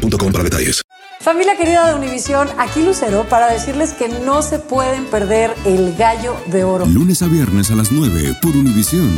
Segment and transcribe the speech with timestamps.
[0.00, 0.82] boostmobile.com para detalles.
[1.20, 6.34] Familia querida de Univisión, aquí Lucero para decirles que no se pueden perder el gallo
[6.46, 6.86] de oro.
[6.86, 9.10] Lunes a viernes a las 9 por Univisión.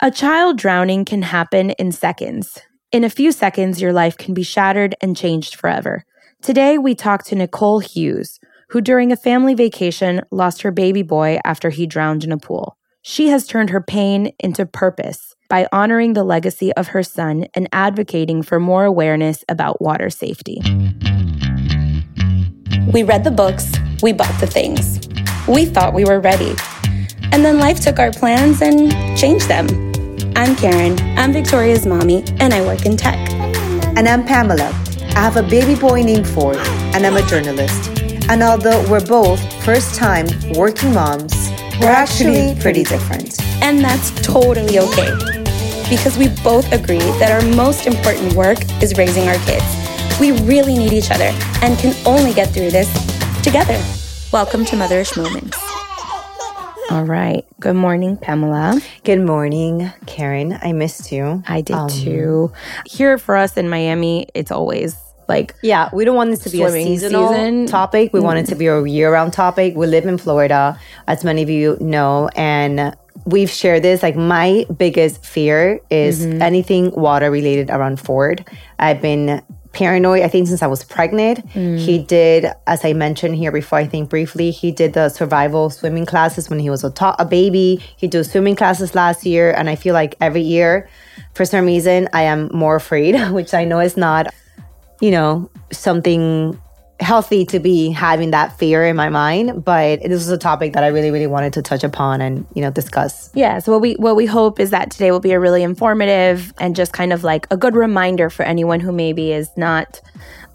[0.00, 2.60] A child drowning can happen in seconds.
[2.92, 6.04] In a few seconds, your life can be shattered and changed forever.
[6.42, 8.40] Today, we talk to Nicole Hughes,
[8.70, 12.76] who during a family vacation lost her baby boy after he drowned in a pool.
[13.02, 17.68] She has turned her pain into purpose by honoring the legacy of her son and
[17.72, 20.62] advocating for more awareness about water safety.
[22.90, 23.70] We read the books,
[24.02, 25.06] we bought the things.
[25.46, 26.54] We thought we were ready.
[27.32, 29.66] And then life took our plans and changed them.
[30.36, 33.18] I'm Karen, I'm Victoria's mommy, and I work in tech.
[33.98, 34.70] And I'm Pamela.
[35.14, 36.56] I have a baby boy named Ford,
[36.94, 37.90] and I'm a journalist.
[38.30, 41.34] And although we're both first time working moms,
[41.78, 43.38] we're actually pretty different.
[43.62, 45.41] And that's totally okay.
[45.88, 49.64] Because we both agree that our most important work is raising our kids.
[50.20, 51.30] We really need each other
[51.62, 52.90] and can only get through this
[53.42, 53.80] together.
[54.32, 55.58] Welcome to Motherish Moments.
[56.90, 57.44] All right.
[57.60, 58.80] Good morning, Pamela.
[59.04, 60.58] Good morning, Karen.
[60.62, 61.42] I missed you.
[61.46, 62.52] I did um, too.
[62.86, 64.96] Here for us in Miami, it's always
[65.28, 67.66] like yeah we don't want this to be a seasonal season.
[67.66, 68.24] topic we mm.
[68.24, 71.76] want it to be a year-round topic we live in florida as many of you
[71.80, 76.42] know and we've shared this like my biggest fear is mm-hmm.
[76.42, 78.44] anything water related around ford
[78.78, 81.78] i've been paranoid i think since i was pregnant mm.
[81.78, 86.04] he did as i mentioned here before i think briefly he did the survival swimming
[86.04, 89.70] classes when he was a, to- a baby he did swimming classes last year and
[89.70, 90.88] i feel like every year
[91.34, 94.32] for some reason i am more afraid which i know is not
[95.02, 96.58] you know, something
[97.02, 100.84] healthy to be having that fear in my mind but this was a topic that
[100.84, 103.30] i really really wanted to touch upon and you know discuss.
[103.34, 106.54] Yeah so what we what we hope is that today will be a really informative
[106.58, 110.00] and just kind of like a good reminder for anyone who maybe is not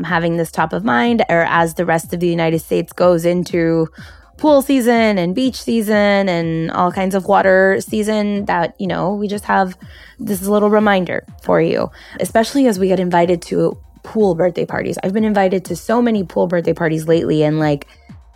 [0.04, 3.88] having this top of mind or as the rest of the united states goes into
[4.38, 9.28] pool season and beach season and all kinds of water season that you know we
[9.28, 9.78] just have
[10.20, 14.98] this little reminder for you especially as we get invited to pool birthday parties.
[15.04, 17.88] I've been invited to so many pool birthday parties lately, and like,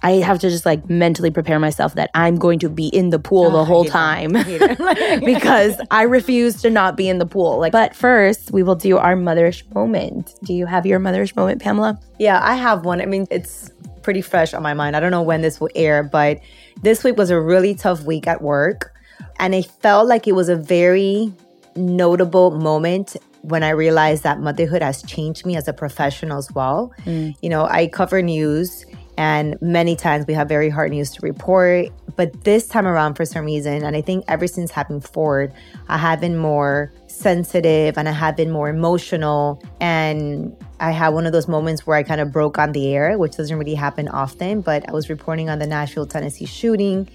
[0.04, 3.20] I have to just like mentally prepare myself that I'm going to be in the
[3.20, 4.34] pool oh, the ah, whole time
[5.26, 7.58] because I refuse to not be in the pool.
[7.60, 10.36] Like, but first, we will do our motherish moment.
[10.44, 11.98] Do you have your motherish moment, Pamela?
[12.20, 13.00] Yeah, I have one.
[13.00, 13.72] I mean, it's
[14.02, 14.98] pretty fresh on my mind.
[14.98, 16.42] I don't know when this will air, but
[16.82, 18.94] this week was a really tough week at work.
[19.40, 21.32] And I felt like it was a very
[21.78, 26.94] notable moment when I realized that motherhood has changed me as a professional as well.
[27.06, 27.36] Mm.
[27.42, 28.86] You know, I cover news
[29.18, 31.90] and many times we have very hard news to report.
[32.16, 35.54] But this time around, for some reason, and I think ever since having Ford,
[35.88, 39.62] I have been more sensitive and I have been more emotional.
[39.80, 43.18] And I had one of those moments where I kind of broke on the air,
[43.18, 44.62] which doesn't really happen often.
[44.62, 47.10] But I was reporting on the Nashville, Tennessee shooting.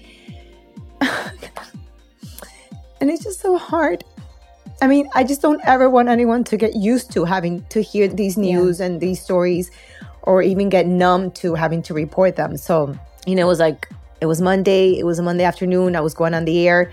[1.01, 1.11] and
[3.01, 4.03] it's just so hard
[4.81, 8.07] I mean, I just don't ever want anyone to get used to having to hear
[8.07, 8.85] these news yeah.
[8.85, 9.71] and these stories
[10.21, 12.57] or even get numb to having to report them.
[12.57, 12.95] So,
[13.25, 13.89] you know, it was like,
[14.21, 16.91] it was Monday, it was a Monday afternoon, I was going on the air.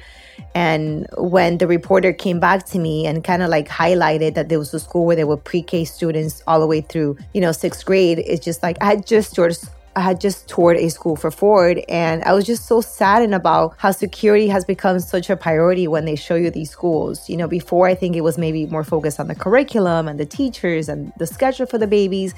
[0.54, 4.58] And when the reporter came back to me and kind of like highlighted that there
[4.58, 7.52] was a school where there were pre K students all the way through, you know,
[7.52, 10.88] sixth grade, it's just like I had just sort of I had just toured a
[10.88, 15.30] school for Ford, and I was just so saddened about how security has become such
[15.30, 17.28] a priority when they show you these schools.
[17.28, 20.26] You know, before I think it was maybe more focused on the curriculum and the
[20.26, 22.34] teachers and the schedule for the babies.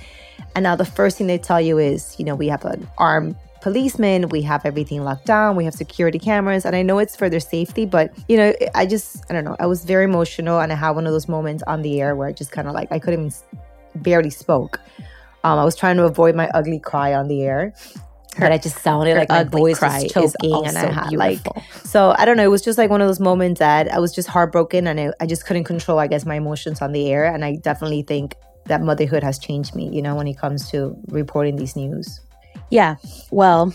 [0.55, 3.37] And now the first thing they tell you is, you know, we have an armed
[3.63, 6.65] policeman, we have everything locked down, we have security cameras.
[6.65, 9.57] And I know it's for their safety, but, you know, I just, I don't know,
[9.59, 12.29] I was very emotional and I had one of those moments on the air where
[12.29, 13.33] I just kind of like, I couldn't even
[13.97, 14.81] barely spoke.
[15.47, 17.73] Um, I was trying to avoid my ugly cry on the air.
[18.35, 21.53] Her, but I just sounded like my voice was choking, and I had beautiful.
[21.55, 22.15] like so.
[22.19, 22.43] I don't know.
[22.43, 25.13] It was just like one of those moments that I was just heartbroken, and I,
[25.21, 27.33] I just couldn't control, I guess, my emotions on the air.
[27.33, 28.35] And I definitely think
[28.65, 29.89] that motherhood has changed me.
[29.95, 32.21] You know, when it comes to reporting these news.
[32.71, 32.97] Yeah.
[33.31, 33.73] Well,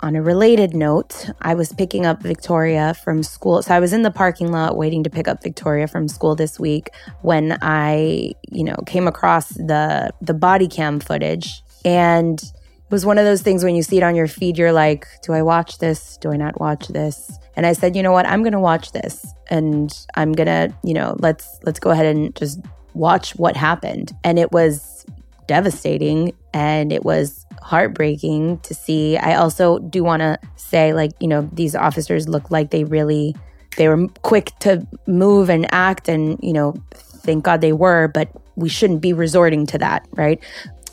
[0.00, 3.62] on a related note, I was picking up Victoria from school.
[3.62, 6.58] So I was in the parking lot waiting to pick up Victoria from school this
[6.58, 6.90] week
[7.22, 13.18] when I, you know, came across the the body cam footage and it was one
[13.18, 15.78] of those things when you see it on your feed you're like, do I watch
[15.78, 16.16] this?
[16.18, 17.38] Do I not watch this?
[17.54, 18.26] And I said, you know what?
[18.26, 22.06] I'm going to watch this and I'm going to, you know, let's let's go ahead
[22.06, 22.60] and just
[22.94, 24.12] watch what happened.
[24.24, 25.06] And it was
[25.46, 29.16] devastating and it was heartbreaking to see.
[29.16, 33.34] I also do want to say, like, you know, these officers look like they really
[33.76, 38.28] they were quick to move and act and you know thank god they were but
[38.56, 40.42] we shouldn't be resorting to that right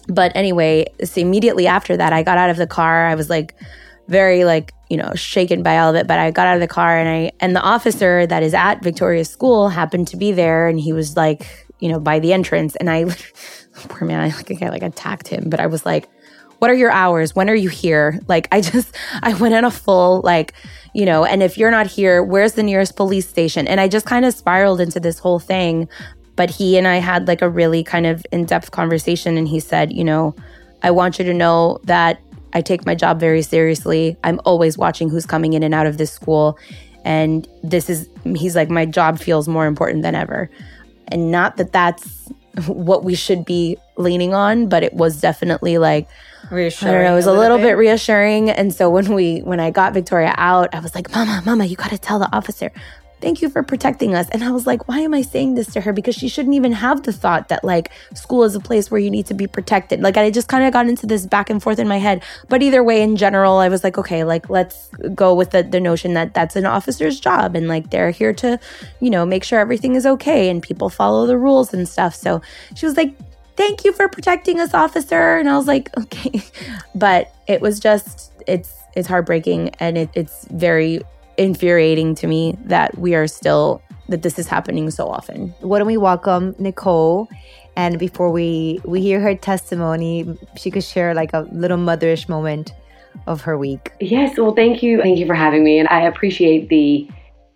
[0.07, 3.55] but anyway so immediately after that i got out of the car i was like
[4.07, 6.67] very like you know shaken by all of it but i got out of the
[6.67, 10.67] car and i and the officer that is at victoria's school happened to be there
[10.67, 13.05] and he was like you know by the entrance and i
[13.89, 16.09] poor man i like i like attacked him but i was like
[16.59, 17.35] what are your hours?
[17.35, 18.19] When are you here?
[18.27, 20.53] Like, I just, I went in a full, like,
[20.93, 23.67] you know, and if you're not here, where's the nearest police station?
[23.67, 25.89] And I just kind of spiraled into this whole thing.
[26.35, 29.37] But he and I had like a really kind of in depth conversation.
[29.37, 30.35] And he said, you know,
[30.83, 32.21] I want you to know that
[32.53, 34.17] I take my job very seriously.
[34.23, 36.57] I'm always watching who's coming in and out of this school.
[37.03, 40.49] And this is, he's like, my job feels more important than ever.
[41.09, 42.29] And not that that's
[42.67, 46.07] what we should be leaning on, but it was definitely like,
[46.51, 46.93] reassuring.
[46.93, 47.13] I don't know.
[47.13, 47.71] It was a little little bit.
[47.71, 48.49] bit reassuring.
[48.49, 51.75] And so when we when I got Victoria out, I was like, "Mama, Mama, you
[51.75, 52.71] got to tell the officer."
[53.21, 54.29] Thank you for protecting us.
[54.29, 55.91] And I was like, why am I saying this to her?
[55.91, 59.11] Because she shouldn't even have the thought that like school is a place where you
[59.11, 59.99] need to be protected.
[59.99, 62.23] Like I just kind of got into this back and forth in my head.
[62.47, 65.81] But either way, in general, I was like, okay, like let's go with the, the
[65.81, 68.57] notion that that's an officer's job and like they're here to,
[69.01, 72.15] you know, make sure everything is okay and people follow the rules and stuff.
[72.15, 72.41] So
[72.75, 73.13] she was like,
[73.59, 75.37] thank you for protecting us, officer.
[75.37, 76.41] And I was like, okay.
[76.95, 81.01] But it was just, it's, it's heartbreaking and it, it's very
[81.37, 85.49] infuriating to me that we are still, that this is happening so often.
[85.59, 87.27] Why don't we welcome Nicole?
[87.75, 92.73] And before we we hear her testimony, she could share like a little motherish moment
[93.25, 93.93] of her week.
[94.01, 95.01] Yes, well, thank you.
[95.01, 95.79] Thank you for having me.
[95.79, 97.07] And I appreciate the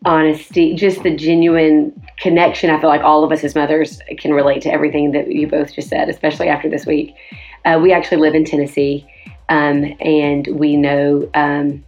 [0.05, 2.69] honesty, just the genuine connection.
[2.69, 5.73] I feel like all of us as mothers can relate to everything that you both
[5.73, 7.15] just said, especially after this week.
[7.65, 9.05] Uh, we actually live in Tennessee,
[9.50, 11.83] um, and we know um,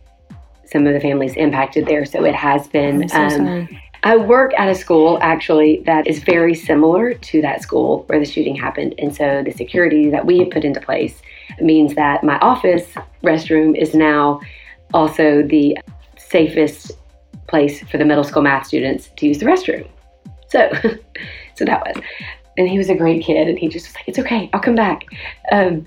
[0.66, 2.06] some of the families impacted there.
[2.06, 3.08] So it has been.
[3.10, 3.70] So um.
[4.04, 8.26] I work at a school actually that is very similar to that school where the
[8.26, 8.94] shooting happened.
[9.00, 11.20] And so the security that we have put into place
[11.60, 12.86] means that my office
[13.24, 14.42] restroom is now
[14.94, 15.76] also the
[16.18, 16.92] safest
[17.48, 19.88] place for the middle school math students to use the restroom.
[20.50, 20.70] So,
[21.56, 22.04] so that was.
[22.58, 24.76] And he was a great kid, and he just was like, "It's okay, I'll come
[24.76, 25.04] back."
[25.52, 25.86] Um,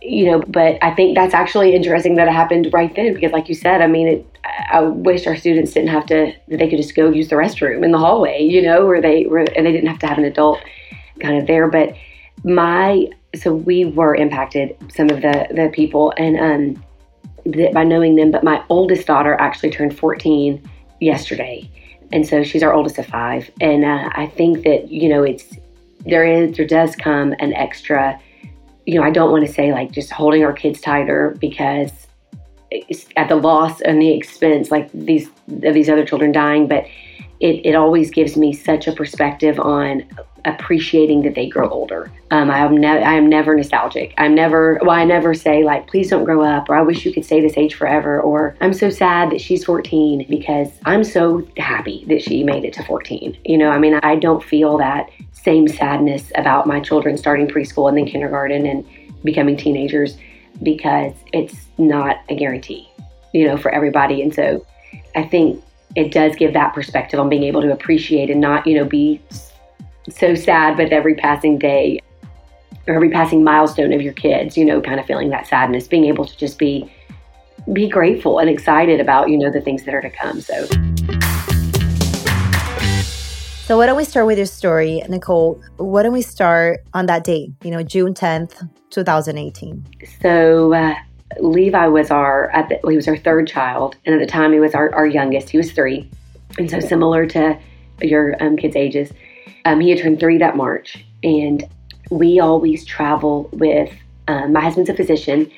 [0.00, 3.48] you know, but I think that's actually interesting that it happened right then because, like
[3.48, 4.38] you said, I mean, it,
[4.70, 7.92] I wish our students didn't have to they could just go use the restroom in
[7.92, 10.60] the hallway, you know, where they were and they didn't have to have an adult
[11.20, 11.68] kind of there.
[11.68, 11.94] But
[12.44, 16.84] my so we were impacted some of the the people and um
[17.72, 18.30] by knowing them.
[18.30, 20.68] But my oldest daughter actually turned 14
[21.00, 21.70] yesterday,
[22.12, 23.50] and so she's our oldest of five.
[23.60, 25.56] And uh, I think that you know it's
[26.00, 28.20] there is there does come an extra.
[28.86, 31.90] You know, I don't want to say like just holding our kids tighter because
[33.16, 35.28] at the loss and the expense like these
[35.62, 36.86] of these other children dying, but
[37.40, 40.02] it, it always gives me such a perspective on
[40.44, 42.10] appreciating that they grow older.
[42.30, 44.14] Um, I am ne- I am never nostalgic.
[44.18, 44.90] I'm never well.
[44.90, 47.56] I never say like, please don't grow up, or I wish you could stay this
[47.56, 52.44] age forever, or I'm so sad that she's 14 because I'm so happy that she
[52.44, 53.38] made it to 14.
[53.44, 57.88] You know, I mean, I don't feel that same sadness about my children starting preschool
[57.88, 58.84] and then kindergarten and
[59.24, 60.18] becoming teenagers
[60.62, 62.90] because it's not a guarantee,
[63.32, 64.22] you know, for everybody.
[64.22, 64.66] And so
[65.14, 65.62] I think
[65.96, 69.20] it does give that perspective on being able to appreciate and not, you know, be
[70.10, 72.00] so sad with every passing day
[72.86, 76.04] or every passing milestone of your kids, you know, kind of feeling that sadness, being
[76.04, 76.90] able to just be
[77.72, 80.40] be grateful and excited about, you know, the things that are to come.
[80.40, 80.66] So
[83.66, 85.60] So why don't we start with your story, Nicole?
[85.76, 87.52] Why don't we start on that day?
[87.62, 89.84] You know, June tenth, two thousand eighteen.
[90.22, 90.94] So uh,
[91.40, 94.60] Levi was our at the, he was our third child, and at the time he
[94.60, 95.50] was our, our youngest.
[95.50, 96.10] He was three,
[96.56, 97.58] and so similar to
[98.00, 99.12] your um, kids' ages,
[99.64, 101.64] um, he had turned three that March, and
[102.10, 103.92] we always travel with.
[104.28, 105.50] Um, my husband's a physician,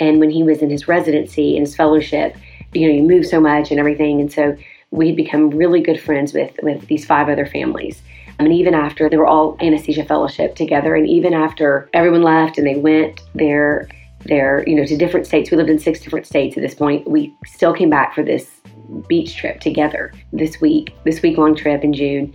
[0.00, 2.36] and when he was in his residency and his fellowship,
[2.74, 4.54] you know, you move so much and everything, and so
[4.90, 8.02] we had become really good friends with with these five other families.
[8.38, 12.66] And even after they were all anesthesia fellowship together, and even after everyone left and
[12.66, 13.88] they went their
[14.24, 15.50] there, you know, to different states.
[15.50, 17.08] We lived in six different states at this point.
[17.08, 18.60] We still came back for this
[19.06, 22.34] beach trip together this week, this week long trip in June.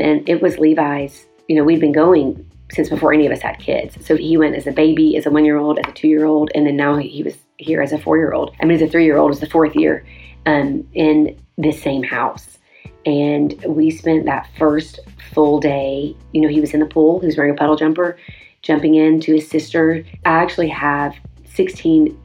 [0.00, 3.58] And it was Levi's, you know, we'd been going since before any of us had
[3.58, 4.04] kids.
[4.04, 6.24] So he went as a baby, as a one year old, as a two year
[6.24, 8.54] old, and then now he was here as a four year old.
[8.60, 10.04] I mean, as a three year old, it's the fourth year
[10.46, 12.58] um, in this same house.
[13.06, 14.98] And we spent that first
[15.32, 18.16] full day, you know, he was in the pool, he was wearing a puddle jumper,
[18.62, 20.04] jumping in to his sister.
[20.24, 21.14] I actually have
[21.54, 22.18] 16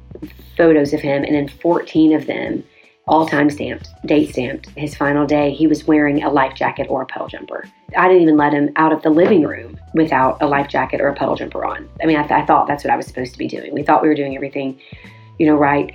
[0.56, 2.64] photos of him, and then 14 of them
[3.10, 4.70] all time stamped, date stamped.
[4.78, 7.68] His final day, he was wearing a life jacket or a puddle jumper.
[7.98, 11.08] I didn't even let him out of the living room without a life jacket or
[11.08, 11.90] a puddle jumper on.
[12.02, 13.74] I mean, I, th- I thought that's what I was supposed to be doing.
[13.74, 14.80] We thought we were doing everything,
[15.40, 15.92] you know, right.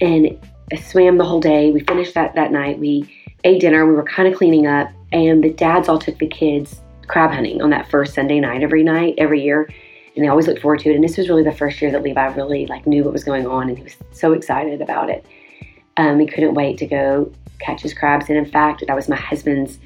[0.00, 0.38] And
[0.72, 1.72] I swam the whole day.
[1.72, 2.78] We finished that that night.
[2.78, 3.84] We ate dinner.
[3.84, 7.60] We were kind of cleaning up, and the dads all took the kids crab hunting
[7.60, 9.68] on that first Sunday night every night, every year.
[10.14, 10.94] And they always look forward to it.
[10.94, 13.48] And this was really the first year that Levi really like knew what was going
[13.48, 15.26] on, and he was so excited about it.
[15.96, 18.28] Um, he couldn't wait to go catch his crabs.
[18.28, 19.78] And in fact, that was my husband's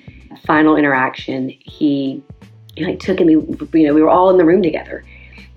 [0.45, 1.51] final interaction.
[1.61, 2.23] He,
[2.75, 3.29] he like took him.
[3.29, 5.05] you know, we were all in the room together,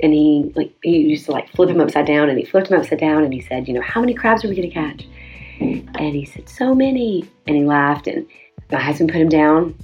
[0.02, 2.80] and he like he used to like flip him upside down, and he flipped him
[2.80, 5.06] upside down, and he said, you know, how many crabs are we to catch?
[5.60, 7.30] And he said, so many.
[7.48, 8.26] And he laughed, and
[8.72, 9.78] my husband put him down.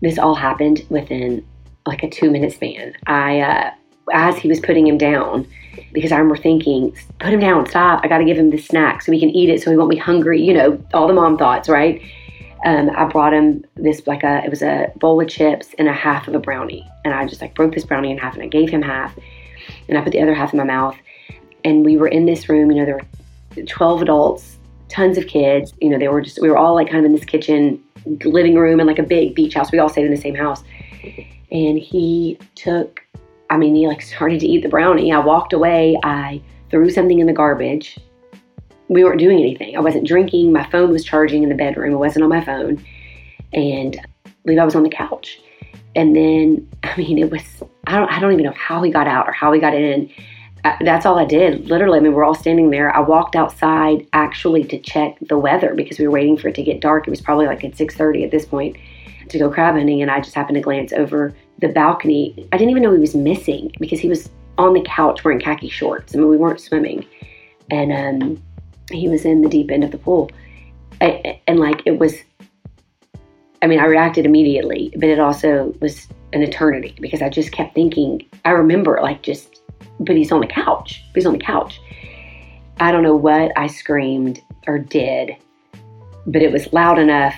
[0.00, 1.46] This all happened within
[1.86, 2.94] like a two minute span.
[3.06, 3.70] I, uh,
[4.12, 5.46] as he was putting him down,
[5.92, 8.00] because I remember thinking, put him down, stop.
[8.02, 9.90] I got to give him this snack so he can eat it so he won't
[9.90, 10.40] be hungry.
[10.40, 12.02] You know, all the mom thoughts, right?
[12.64, 15.92] Um, I brought him this like a it was a bowl of chips and a
[15.92, 18.46] half of a brownie, and I just like broke this brownie in half and I
[18.46, 19.18] gave him half,
[19.88, 20.96] and I put the other half in my mouth.
[21.64, 22.70] And we were in this room.
[22.70, 23.00] You know, there
[23.56, 25.72] were twelve adults, tons of kids.
[25.80, 27.82] You know, they were just we were all like kind of in this kitchen,
[28.24, 29.72] living room, and like a big beach house.
[29.72, 30.62] We all stayed in the same house.
[31.50, 33.02] And he took
[33.52, 35.12] I mean, he like started to eat the brownie.
[35.12, 35.98] I walked away.
[36.02, 36.40] I
[36.70, 37.98] threw something in the garbage.
[38.88, 39.76] We weren't doing anything.
[39.76, 40.54] I wasn't drinking.
[40.54, 41.92] My phone was charging in the bedroom.
[41.92, 42.82] It wasn't on my phone.
[43.52, 44.00] And
[44.46, 45.38] believe I was on the couch.
[45.94, 47.42] And then, I mean, it was,
[47.86, 50.10] I don't, I don't even know how he got out or how he got in.
[50.64, 51.68] I, that's all I did.
[51.68, 52.96] Literally, I mean, we're all standing there.
[52.96, 56.62] I walked outside actually to check the weather because we were waiting for it to
[56.62, 57.06] get dark.
[57.06, 58.78] It was probably like at 6.30 at this point
[59.28, 60.00] to go crab hunting.
[60.00, 62.34] And I just happened to glance over the balcony.
[62.52, 64.28] I didn't even know he was missing because he was
[64.58, 66.14] on the couch wearing khaki shorts.
[66.14, 67.06] I mean, we weren't swimming,
[67.70, 68.42] and um,
[68.90, 70.30] he was in the deep end of the pool.
[71.00, 72.14] I, and like it was,
[73.62, 77.74] I mean, I reacted immediately, but it also was an eternity because I just kept
[77.74, 78.28] thinking.
[78.44, 79.62] I remember like just,
[80.00, 81.02] but he's on the couch.
[81.14, 81.80] He's on the couch.
[82.80, 85.36] I don't know what I screamed or did,
[86.26, 87.34] but it was loud enough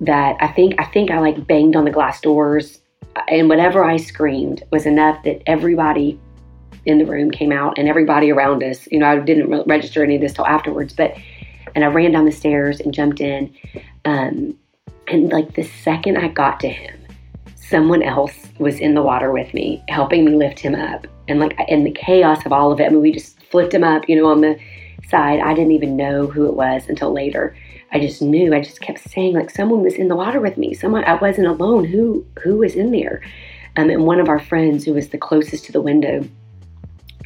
[0.00, 2.81] that I think I think I like banged on the glass doors
[3.28, 6.18] and whatever I screamed was enough that everybody
[6.84, 8.88] in the room came out and everybody around us.
[8.90, 11.14] You know, I didn't re- register any of this till afterwards, but
[11.74, 13.54] and I ran down the stairs and jumped in.
[14.04, 14.56] Um,
[15.08, 16.98] and like the second I got to him,
[17.56, 21.06] someone else was in the water with me, helping me lift him up.
[21.28, 23.84] And like in the chaos of all of it, I mean, we just flipped him
[23.84, 24.58] up, you know, on the
[25.08, 25.40] side.
[25.40, 27.56] I didn't even know who it was until later.
[27.92, 28.54] I just knew.
[28.54, 30.74] I just kept saying like someone was in the water with me.
[30.74, 31.84] Someone I wasn't alone.
[31.84, 33.22] Who who was in there?
[33.76, 36.26] Um, and one of our friends who was the closest to the window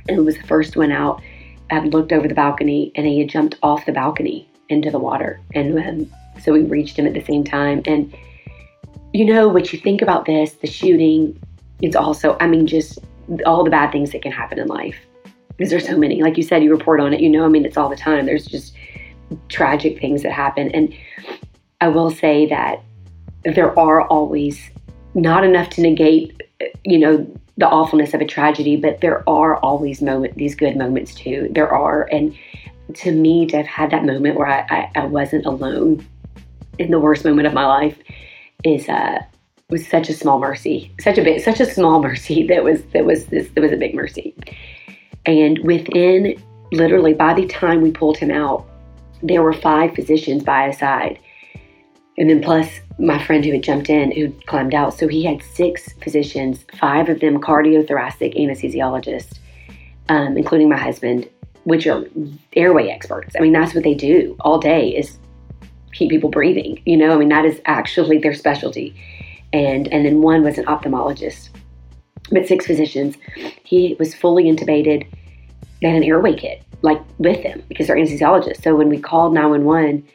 [0.08, 1.20] and was the first one out
[1.70, 5.40] had looked over the balcony and he had jumped off the balcony into the water.
[5.54, 7.82] And um, so we reached him at the same time.
[7.87, 8.14] And
[9.12, 11.40] you know what you think about this, the shooting,
[11.80, 12.99] it's also, I mean, just
[13.44, 14.99] all the bad things that can happen in life.
[15.56, 16.23] Because there's so many.
[16.23, 18.26] Like you said, you report on it, you know, I mean, it's all the time.
[18.26, 18.75] There's just
[19.49, 20.71] tragic things that happen.
[20.73, 20.95] And
[21.80, 22.83] I will say that
[23.45, 24.71] there are always
[25.14, 26.42] not enough to negate,
[26.85, 27.26] you know,
[27.59, 31.49] the awfulness of a tragedy, but there are always moment these good moments too.
[31.50, 32.37] There are, and
[32.95, 36.06] to me, to have had that moment where I, I, I wasn't alone
[36.78, 37.99] in the worst moment of my life
[38.64, 39.18] is uh
[39.68, 43.04] was such a small mercy, such a bit, such a small mercy that was that
[43.04, 44.35] was this that was a big mercy.
[45.25, 46.40] And within
[46.73, 48.66] literally by the time we pulled him out,
[49.28, 51.18] there were five physicians by his side.
[52.18, 52.68] And then plus
[52.99, 54.95] my friend who had jumped in, who climbed out.
[54.95, 59.38] So he had six physicians, five of them cardiothoracic anesthesiologists,
[60.09, 61.28] um, including my husband,
[61.64, 62.04] which are
[62.54, 63.35] airway experts.
[63.37, 65.18] I mean, that's what they do all day is
[65.92, 66.80] keep people breathing.
[66.87, 68.95] You know, I mean, that is actually their specialty.
[69.52, 71.50] And and then one was an ophthalmologist.
[72.30, 73.16] But six physicians.
[73.62, 75.06] He was fully intubated.
[75.80, 78.62] They had an airway kit like with them because they're anesthesiologists.
[78.62, 80.06] So when we called 911,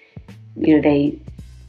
[0.57, 1.19] you know, they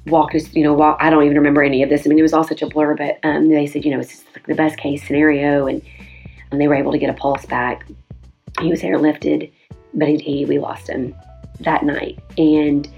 [0.07, 2.07] walked us, you know, walk, I don't even remember any of this.
[2.07, 4.25] I mean, it was all such a blur, but um, they said, you know, it's
[4.35, 5.67] like the best case scenario.
[5.67, 5.83] And,
[6.51, 7.87] and they were able to get a pulse back.
[8.61, 9.51] He was airlifted.
[9.95, 11.15] but he, he, we lost him
[11.61, 12.19] that night.
[12.37, 12.89] And,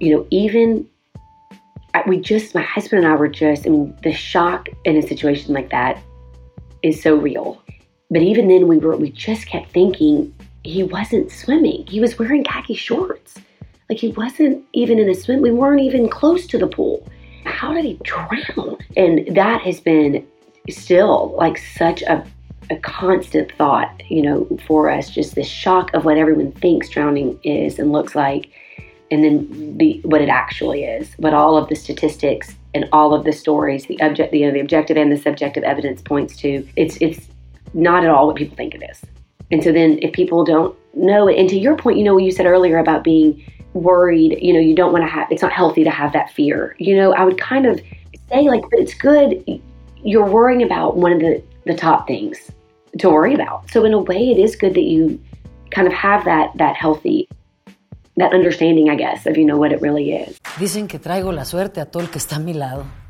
[0.00, 0.88] you know, even
[2.06, 5.54] we just, my husband and I were just, I mean, the shock in a situation
[5.54, 6.02] like that
[6.82, 7.62] is so real.
[8.14, 11.84] But even then, we were, we just kept thinking he wasn't swimming.
[11.88, 13.34] He was wearing khaki shorts.
[13.90, 15.42] Like he wasn't even in a swim.
[15.42, 17.04] We weren't even close to the pool.
[17.44, 18.78] How did he drown?
[18.96, 20.24] And that has been
[20.70, 22.24] still like such a,
[22.70, 25.10] a constant thought, you know, for us.
[25.10, 28.48] Just the shock of what everyone thinks drowning is and looks like,
[29.10, 31.10] and then the what it actually is.
[31.18, 34.60] But all of the statistics and all of the stories, the object, you know, the
[34.60, 37.26] objective and the subjective evidence points to it's it's
[37.74, 39.02] not at all what people think it is.
[39.50, 42.22] And so then if people don't know it, and to your point, you know, what
[42.22, 45.52] you said earlier about being worried, you know, you don't want to have, it's not
[45.52, 46.74] healthy to have that fear.
[46.78, 47.80] You know, I would kind of
[48.28, 49.60] say, like, but it's good.
[50.02, 52.50] You're worrying about one of the, the top things
[52.98, 53.70] to worry about.
[53.70, 55.20] So, in a way, it is good that you
[55.70, 57.28] kind of have that, that healthy
[58.16, 60.38] that understanding, I guess, of you know what it really is.
[60.58, 62.84] Dicen que traigo la suerte a todo el que está a mi lado.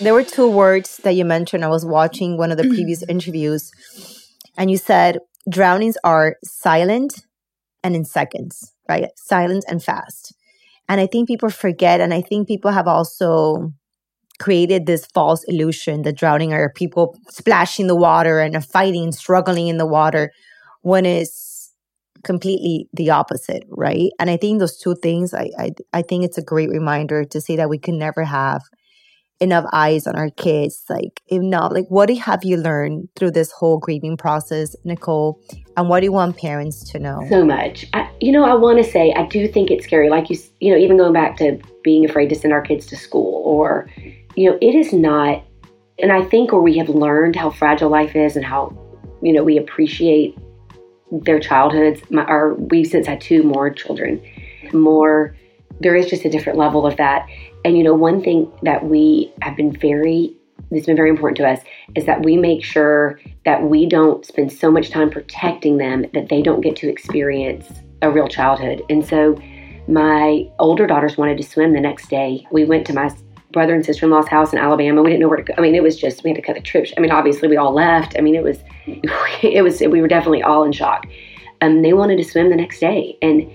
[0.00, 1.62] There were two words that you mentioned.
[1.62, 3.70] I was watching one of the previous interviews,
[4.56, 7.26] and you said drownings are silent
[7.84, 9.08] and in seconds, right?
[9.16, 10.34] Silent and fast.
[10.88, 13.72] And I think people forget, and I think people have also
[14.38, 19.68] created this false illusion that drowning are people splashing the water and fighting, and struggling
[19.68, 20.32] in the water,
[20.80, 21.72] when it's
[22.24, 24.10] completely the opposite, right?
[24.18, 27.40] And I think those two things, I, I, I think it's a great reminder to
[27.40, 28.62] say that we can never have
[29.40, 33.50] enough eyes on our kids like if not like what have you learned through this
[33.50, 35.40] whole grieving process nicole?
[35.76, 37.24] And what do you want parents to know?
[37.28, 37.86] So much.
[37.94, 40.10] I, you know i want to say i do think it's scary.
[40.10, 42.96] Like you you know even going back to being afraid to send our kids to
[42.96, 43.88] school or
[44.36, 45.42] you know it is not
[45.98, 48.76] and i think where we have learned how fragile life is and how
[49.22, 50.36] you know we appreciate
[51.10, 54.22] their childhoods my, our we've since had two more children.
[54.72, 55.34] More
[55.80, 57.26] there is just a different level of that
[57.64, 60.34] and you know, one thing that we have been very
[60.70, 61.60] that's been very important to us
[61.96, 66.28] is that we make sure that we don't spend so much time protecting them that
[66.28, 67.66] they don't get to experience
[68.02, 68.82] a real childhood.
[68.88, 69.36] And so
[69.88, 72.46] my older daughters wanted to swim the next day.
[72.52, 73.10] We went to my
[73.52, 75.02] brother and sister in law's house in Alabama.
[75.02, 75.54] We didn't know where to go.
[75.58, 76.86] I mean, it was just, we had to cut the trip.
[76.96, 78.14] I mean, obviously, we all left.
[78.16, 78.58] I mean, it was,
[79.42, 81.06] it was, we were definitely all in shock.
[81.60, 83.18] Um, they wanted to swim the next day.
[83.20, 83.50] And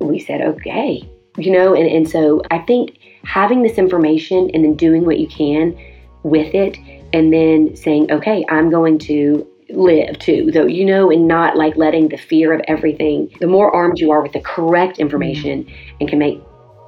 [0.00, 4.74] we said, okay, you know, and, and so I think having this information and then
[4.74, 5.76] doing what you can
[6.22, 6.78] with it
[7.12, 11.76] and then saying, okay, I'm going to live too, though, you know, and not like
[11.76, 16.08] letting the fear of everything, the more armed you are with the correct information and
[16.08, 16.40] can make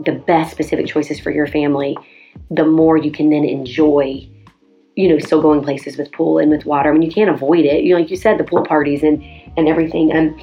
[0.05, 1.97] the best specific choices for your family,
[2.51, 4.27] the more you can then enjoy,
[4.97, 6.91] you know, still going places with pool and with water.
[6.91, 7.85] I mean, you can't avoid it.
[7.85, 9.23] You know, like you said, the pool parties and,
[9.57, 10.11] and everything.
[10.13, 10.41] And um,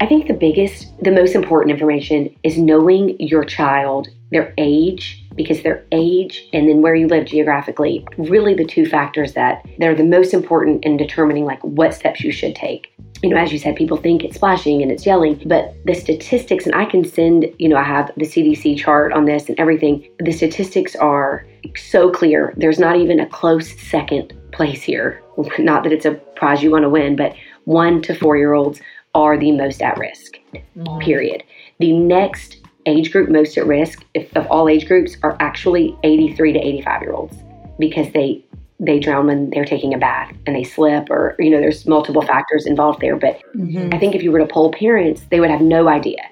[0.00, 5.62] I think the biggest, the most important information is knowing your child, their age, because
[5.62, 10.04] their age and then where you live geographically, really the two factors that they're the
[10.04, 12.92] most important in determining like what steps you should take.
[13.22, 16.64] You know, as you said, people think it's splashing and it's yelling, but the statistics,
[16.64, 20.08] and I can send, you know, I have the CDC chart on this and everything.
[20.20, 22.54] The statistics are so clear.
[22.56, 25.22] There's not even a close second place here.
[25.58, 28.80] Not that it's a prize you want to win, but one to four year olds
[29.14, 30.98] are the most at risk, mm-hmm.
[30.98, 31.42] period.
[31.78, 36.52] The next age group most at risk if, of all age groups are actually 83
[36.54, 37.36] to 85 year olds
[37.78, 38.44] because they
[38.78, 42.22] they drown when they're taking a bath and they slip or you know there's multiple
[42.22, 43.16] factors involved there.
[43.16, 43.92] But mm-hmm.
[43.92, 46.22] i think if you were to poll parents they would have no idea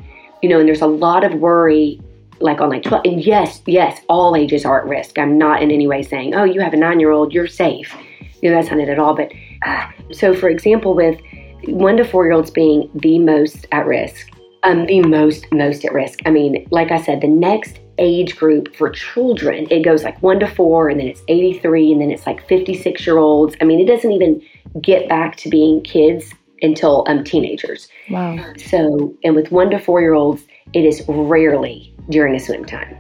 [0.43, 2.01] you know and there's a lot of worry
[2.41, 5.19] like on like 12 and yes yes all ages are at risk.
[5.19, 7.95] I'm not in any way saying oh you have a nine year old you're safe.
[8.41, 9.15] You know that's not it at all.
[9.15, 9.33] But
[9.67, 11.21] uh, so for example with
[11.65, 14.31] one to four year olds being the most at risk,
[14.63, 16.21] um, the most, most at risk.
[16.27, 20.41] I mean, like I said, the next age group for children, it goes like one
[20.41, 23.57] to four, and then it's 83, and then it's like 56 year olds.
[23.61, 24.43] I mean, it doesn't even
[24.81, 27.89] get back to being kids until um, teenagers.
[28.11, 28.39] Wow.
[28.57, 30.43] So, and with one to four year olds,
[30.73, 32.97] it is rarely during a swim time.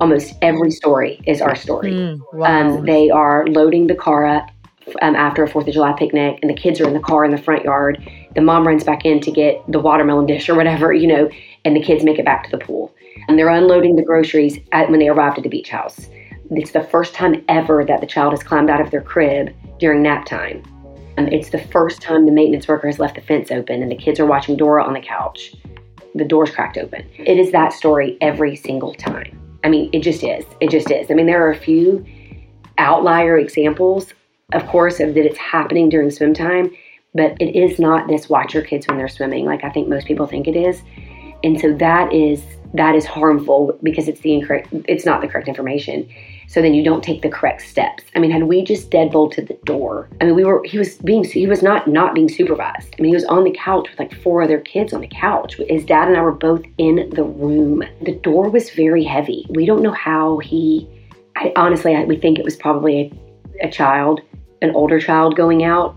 [0.00, 1.92] Almost every story is our story.
[1.92, 2.46] Mm, wow.
[2.46, 4.50] um, they are loading the car up
[5.02, 7.30] um, after a Fourth of July picnic, and the kids are in the car in
[7.30, 8.02] the front yard.
[8.34, 11.28] The mom runs back in to get the watermelon dish or whatever, you know,
[11.64, 12.94] and the kids make it back to the pool.
[13.28, 16.08] And they're unloading the groceries at, when they arrived at the beach house.
[16.50, 20.02] It's the first time ever that the child has climbed out of their crib during
[20.02, 20.62] nap time.
[21.18, 24.18] It's the first time the maintenance worker has left the fence open and the kids
[24.18, 25.54] are watching Dora on the couch.
[26.14, 27.06] The door's cracked open.
[27.18, 29.38] It is that story every single time.
[29.62, 30.46] I mean, it just is.
[30.60, 31.10] It just is.
[31.10, 32.04] I mean, there are a few
[32.78, 34.14] outlier examples,
[34.54, 36.70] of course, of that it's happening during swim time,
[37.14, 40.06] but it is not this watch your kids when they're swimming like I think most
[40.06, 40.82] people think it is.
[41.42, 42.42] And so that is
[42.72, 46.08] that is harmful because it's the incorrect it's not the correct information.
[46.46, 48.04] So then you don't take the correct steps.
[48.14, 51.24] I mean had we just deadbolted the door i mean we were he was being
[51.24, 52.94] he was not not being supervised.
[52.98, 55.56] I mean he was on the couch with like four other kids on the couch.
[55.68, 57.82] His dad and i were both in the room.
[58.02, 59.46] The door was very heavy.
[59.50, 60.88] We don't know how he
[61.36, 63.12] I, honestly I, we think it was probably
[63.62, 64.20] a, a child
[64.62, 65.96] an older child going out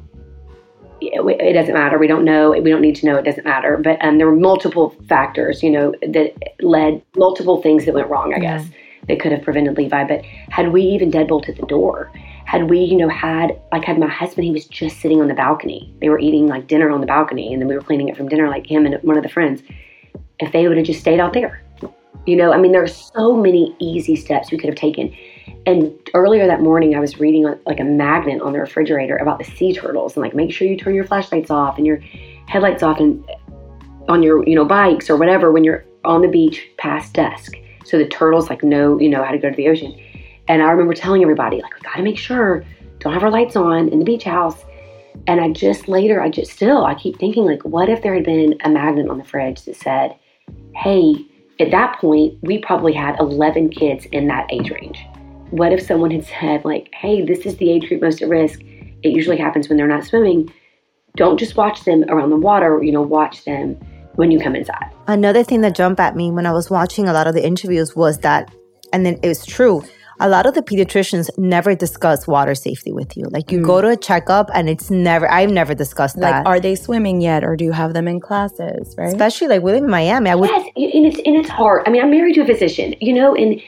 [1.12, 1.98] it doesn't matter.
[1.98, 2.52] We don't know.
[2.52, 3.16] We don't need to know.
[3.16, 3.78] It doesn't matter.
[3.78, 8.34] But um, there were multiple factors, you know, that led multiple things that went wrong.
[8.34, 8.58] I yeah.
[8.58, 8.70] guess
[9.08, 10.04] that could have prevented Levi.
[10.06, 12.12] But had we even deadbolted the door,
[12.46, 15.34] had we, you know, had like had my husband, he was just sitting on the
[15.34, 15.94] balcony.
[16.02, 18.28] They were eating like dinner on the balcony, and then we were cleaning it from
[18.30, 19.62] dinner, like him and one of the friends.
[20.40, 21.64] If they would have just stayed out there,
[22.26, 25.16] you know, I mean, there are so many easy steps we could have taken.
[25.66, 29.40] And earlier that morning, I was reading uh, like a magnet on the refrigerator about
[29.40, 31.98] the sea turtles and like make sure you turn your flashlights off and your
[32.48, 36.28] headlights off and uh, on your you know bikes or whatever when you're on the
[36.28, 37.54] beach past dusk,
[37.86, 39.98] so the turtles like know you know how to go to the ocean.
[40.50, 42.66] And I remember telling everybody like we got to make sure
[43.00, 44.66] don't have our lights on in the beach house.
[45.28, 48.26] And I just later, I just still, I keep thinking like, what if there had
[48.26, 50.16] been a magnet on the fridge that said,
[50.76, 51.14] "Hey."
[51.60, 55.06] At that point, we probably had 11 kids in that age range
[55.54, 58.60] what if someone had said, like, hey, this is the age group most at risk?
[59.04, 60.52] It usually happens when they're not swimming.
[61.16, 63.76] Don't just watch them around the water, you know, watch them
[64.16, 64.90] when you come inside.
[65.08, 67.96] Another thing that jumped at me when I was watching a lot of the interviews
[67.96, 68.52] was that,
[68.92, 69.84] and then it was true,
[70.20, 73.26] a lot of the pediatricians never discuss water safety with you.
[73.30, 73.66] Like you mm.
[73.66, 76.48] go to a checkup and it's never, I've never discussed like, that.
[76.48, 79.08] are they swimming yet or do you have them in classes, right?
[79.08, 80.32] Especially like we live in Miami.
[80.32, 81.84] I would, yes, and it's, and it's hard.
[81.86, 83.62] I mean, I'm married to a physician, you know, and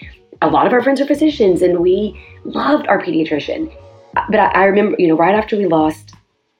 [0.45, 3.73] a lot of our friends are physicians and we loved our pediatrician.
[4.13, 6.13] But I, I remember, you know, right after we lost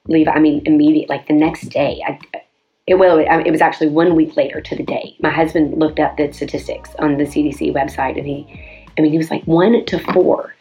[0.08, 2.18] Levi, I mean, immediate, like the next day, I,
[2.86, 5.16] it, well, it, it was actually one week later to the day.
[5.20, 8.46] My husband looked up the statistics on the CDC website and he,
[8.98, 10.52] I mean, he was like one to four.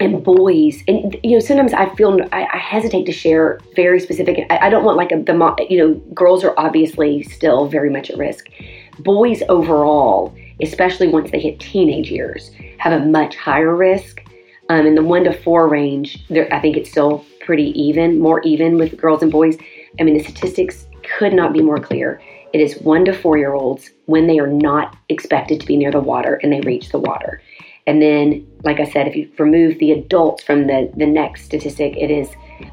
[0.00, 4.46] And boys, and you know, sometimes I feel I, I hesitate to share very specific.
[4.48, 8.08] I, I don't want like a, the you know, girls are obviously still very much
[8.08, 8.48] at risk.
[9.00, 14.22] Boys overall, especially once they hit teenage years, have a much higher risk.
[14.70, 18.42] Um, in the one to four range, there, I think it's still pretty even, more
[18.42, 19.56] even with girls and boys.
[19.98, 20.86] I mean, the statistics
[21.18, 22.20] could not be more clear.
[22.52, 25.90] It is one to four year olds when they are not expected to be near
[25.90, 27.40] the water and they reach the water.
[27.86, 31.96] And then, like I said, if you remove the adults from the, the next statistic,
[31.96, 32.28] it is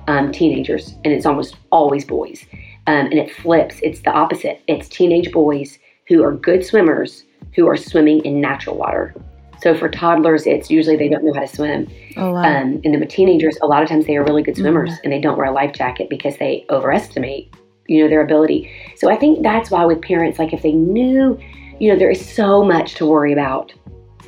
[0.08, 2.46] um, teenagers, and it's almost always boys.
[2.88, 4.62] Um, and it flips, it's the opposite.
[4.68, 9.14] It's teenage boys who are good swimmers who are swimming in natural water.
[9.62, 11.88] So for toddlers, it's usually they don't know how to swim.
[12.18, 12.40] Oh, wow.
[12.40, 15.00] Um, and then with teenagers, a lot of times they are really good swimmers mm
[15.04, 17.54] and they don't wear a life jacket because they overestimate,
[17.88, 18.72] you know, their ability.
[18.96, 21.40] So I think that's why with parents, like if they knew,
[21.80, 23.74] you know, there is so much to worry about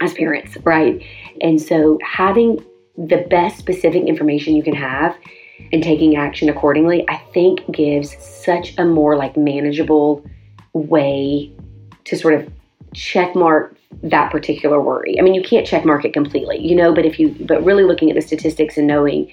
[0.01, 1.03] as parents, right?
[1.41, 2.63] And so having
[2.97, 5.15] the best specific information you can have
[5.71, 10.25] and taking action accordingly, I think gives such a more like manageable
[10.73, 11.51] way
[12.06, 12.51] to sort of
[12.97, 15.17] check mark that particular worry.
[15.19, 18.10] I mean, you can't checkmark it completely, you know, but if you, but really looking
[18.10, 19.31] at the statistics and knowing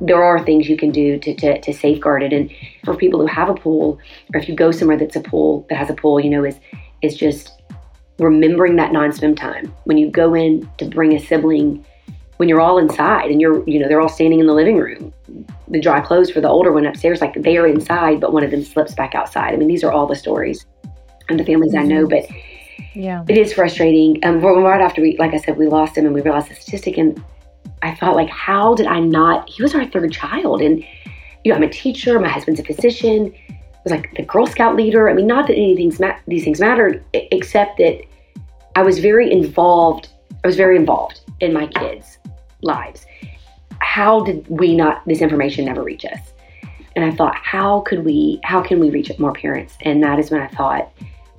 [0.00, 2.32] there are things you can do to, to, to safeguard it.
[2.32, 2.50] And
[2.84, 3.98] for people who have a pool,
[4.32, 6.58] or if you go somewhere that's a pool, that has a pool, you know, is,
[7.02, 7.60] is just
[8.18, 9.74] remembering that non-swim time.
[9.84, 11.84] When you go in to bring a sibling,
[12.36, 15.12] when you're all inside and you're, you know, they're all standing in the living room,
[15.68, 18.62] the dry clothes for the older one upstairs, like they're inside, but one of them
[18.62, 19.52] slips back outside.
[19.52, 20.66] I mean, these are all the stories
[21.28, 21.92] and the families mm-hmm.
[21.92, 22.24] I know, but
[22.94, 23.24] yeah.
[23.28, 24.18] It is frustrating.
[24.24, 26.98] Um, right after we, like I said, we lost him and we realized the statistic,
[26.98, 27.22] and
[27.82, 29.48] I thought, like, how did I not?
[29.48, 30.84] He was our third child, and
[31.44, 32.18] you know, I'm a teacher.
[32.20, 33.34] My husband's a physician.
[33.50, 35.08] I was like the Girl Scout leader.
[35.08, 35.92] I mean, not that anything
[36.26, 38.02] these things mattered, except that
[38.76, 40.08] I was very involved.
[40.44, 42.18] I was very involved in my kids'
[42.62, 43.06] lives.
[43.80, 45.02] How did we not?
[45.06, 46.20] This information never reach us.
[46.94, 48.38] And I thought, how could we?
[48.44, 49.76] How can we reach more parents?
[49.80, 50.92] And that is when I thought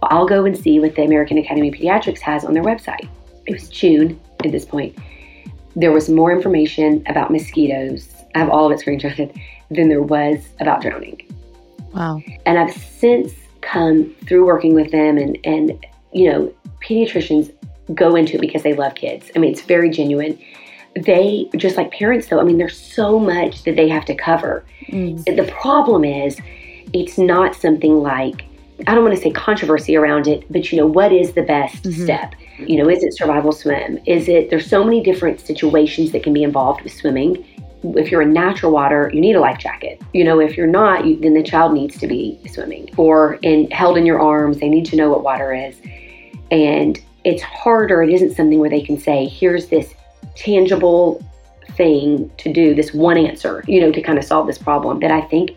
[0.09, 3.07] I'll go and see what the American Academy of Pediatrics has on their website.
[3.45, 4.97] It was June at this point.
[5.75, 9.39] There was more information about mosquitoes I have all of it screenshotted,
[9.69, 11.21] than there was about drowning.
[11.93, 12.21] Wow.
[12.45, 17.53] And I've since come through working with them and, and you know, pediatricians
[17.93, 19.31] go into it because they love kids.
[19.35, 20.39] I mean, it's very genuine.
[20.95, 24.65] They, just like parents though, I mean, there's so much that they have to cover.
[24.87, 25.23] Mm.
[25.25, 26.39] The problem is,
[26.93, 28.45] it's not something like,
[28.87, 31.83] I don't want to say controversy around it, but you know, what is the best
[31.83, 32.03] Mhm.
[32.03, 32.35] step?
[32.57, 33.99] You know, is it survival swim?
[34.05, 37.43] Is it, there's so many different situations that can be involved with swimming.
[37.83, 40.01] If you're in natural water, you need a life jacket.
[40.13, 43.69] You know, if you're not, you, then the child needs to be swimming or in
[43.71, 44.59] held in your arms.
[44.59, 45.75] They need to know what water is.
[46.51, 48.01] And it's harder.
[48.03, 49.93] It isn't something where they can say, here's this
[50.35, 51.23] tangible
[51.75, 54.99] thing to do, this one answer, you know, to kind of solve this problem.
[54.99, 55.51] That I think,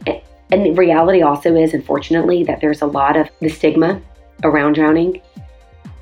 [0.51, 4.01] and the reality also is, unfortunately, that there's a lot of the stigma
[4.45, 5.21] around drowning.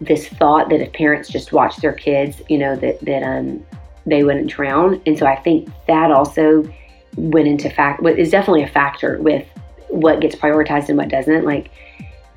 [0.01, 3.65] This thought that if parents just watch their kids, you know, that that um
[4.07, 6.69] they wouldn't drown, and so I think that also
[7.17, 8.03] went into fact.
[8.03, 9.47] What is definitely a factor with
[9.89, 11.45] what gets prioritized and what doesn't.
[11.45, 11.71] Like,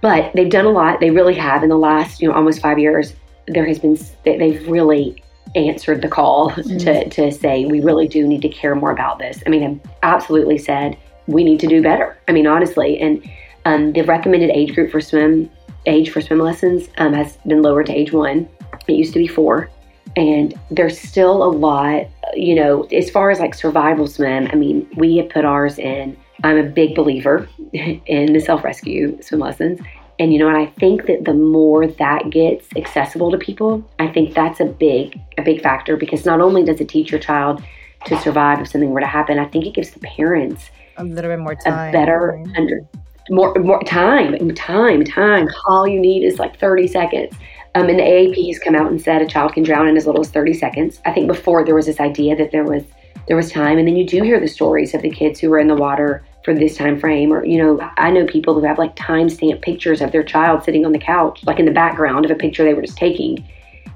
[0.02, 1.00] but they've done a lot.
[1.00, 3.14] They really have in the last, you know, almost five years.
[3.48, 5.22] There has been they- they've really
[5.56, 9.42] answered the call to to say we really do need to care more about this.
[9.46, 12.18] I mean, I've absolutely said we need to do better.
[12.28, 13.30] I mean, honestly, and
[13.66, 15.50] um, the recommended age group for swim
[15.86, 18.48] age for swim lessons um, has been lowered to age one.
[18.88, 19.70] It used to be four,
[20.16, 22.08] and there's still a lot.
[22.34, 26.18] You know, as far as like survival swim, I mean, we have put ours in.
[26.44, 29.80] I'm a big believer in the self rescue swim lessons.
[30.20, 34.08] And you know, and I think that the more that gets accessible to people, I
[34.08, 37.64] think that's a big a big factor because not only does it teach your child
[38.08, 41.30] to survive if something were to happen, I think it gives the parents A little
[41.32, 41.90] bit more time.
[41.90, 42.82] a better under
[43.30, 45.48] more more time time time.
[45.68, 47.34] All you need is like 30 seconds.
[47.76, 50.08] Um, and the AAP has come out and said a child can drown in as
[50.08, 51.00] little as 30 seconds.
[51.06, 52.84] I think before there was this idea that there was
[53.28, 55.60] there was time, and then you do hear the stories of the kids who were
[55.60, 58.78] in the water for this time frame, or you know, I know people who have
[58.78, 62.32] like timestamp pictures of their child sitting on the couch, like in the background of
[62.32, 63.46] a picture they were just taking,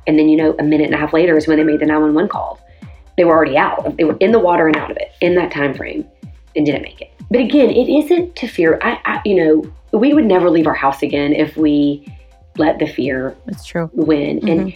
[0.06, 1.86] and then you know, a minute and a half later is when they made the
[1.86, 2.60] 911 call.
[3.17, 3.97] They were already out.
[3.97, 6.06] They were in the water and out of it in that time frame,
[6.56, 7.12] and didn't make it.
[7.30, 8.80] But again, it isn't to fear.
[8.82, 12.06] I, I you know, we would never leave our house again if we
[12.58, 13.89] let the fear That's true.
[13.93, 14.47] win.
[14.47, 14.74] And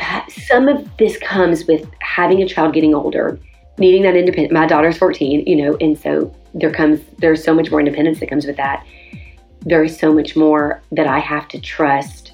[0.00, 3.38] uh, some of this comes with having a child getting older,
[3.78, 4.52] needing that independent.
[4.52, 8.28] My daughter's 14, you know, and so there comes, there's so much more independence that
[8.28, 8.86] comes with that.
[9.60, 12.32] There is so much more that I have to trust,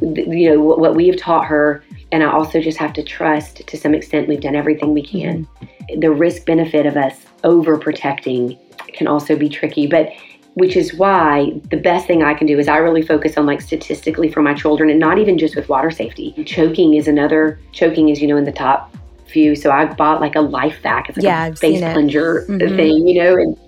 [0.00, 1.84] you know, what we have taught her.
[2.16, 5.46] And I also just have to trust to some extent we've done everything we can.
[5.60, 6.00] Mm-hmm.
[6.00, 8.58] The risk benefit of us overprotecting
[8.94, 9.86] can also be tricky.
[9.86, 10.08] But
[10.54, 13.60] which is why the best thing I can do is I really focus on like
[13.60, 16.30] statistically for my children and not even just with water safety.
[16.30, 16.44] Mm-hmm.
[16.44, 19.54] Choking is another, choking is, you know, in the top few.
[19.54, 21.10] So I bought like a LifeVac.
[21.10, 22.76] It's like Yeah, a I've face plunger Mhm.
[22.76, 23.58] thing, you know, and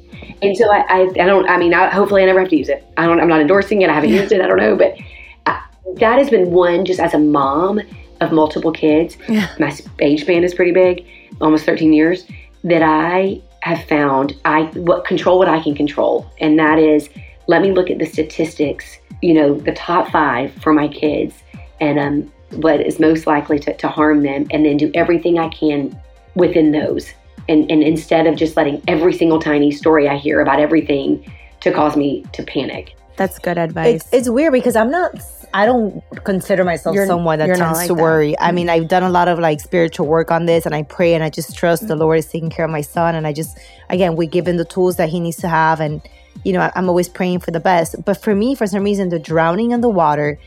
[0.40, 2.70] and so I, I, I don't, I mean, I, hopefully I never have to use
[2.70, 2.82] it.
[2.96, 3.90] I don't, I'm not endorsing it.
[3.90, 4.40] I haven't used it.
[4.40, 4.96] I don't know, but
[5.44, 5.62] I,
[5.96, 7.82] that has been one just as a mom
[8.20, 9.16] of multiple kids.
[9.59, 11.07] My age span is pretty big,
[11.40, 12.26] almost 13 years,
[12.64, 16.31] that I have found I what control what I can control.
[16.38, 17.09] And that is
[17.48, 21.35] let me look at the statistics, you know, the top five for my kids
[21.81, 25.48] and um, what is most likely to, to harm them and then do everything I
[25.48, 25.98] can
[26.35, 27.12] within those.
[27.48, 31.24] And, and instead of just letting every single tiny story I hear about everything
[31.61, 32.94] to cause me to panic.
[33.16, 33.96] That's good advice.
[33.96, 35.20] It's, it's weird because I'm not.
[35.54, 38.02] I don't consider myself You're- someone that tends like to that.
[38.02, 38.38] worry.
[38.38, 38.72] I mean, mm.
[38.72, 41.30] I've done a lot of like spiritual work on this, and I pray and I
[41.30, 42.00] just trust the mm.
[42.00, 43.14] Lord is taking care of my son.
[43.14, 43.58] And I just,
[43.88, 46.02] again, we give him the tools that he needs to have, and
[46.44, 47.96] you know, I'm always praying for the best.
[48.04, 50.38] But for me, for some reason, the drowning in the water.